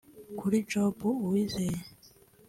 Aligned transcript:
Kuri 0.39 0.57
Job 0.69 0.97
Uwizeye 1.25 1.77